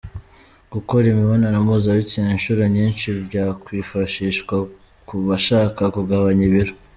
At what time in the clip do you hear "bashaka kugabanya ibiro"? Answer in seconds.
5.27-6.73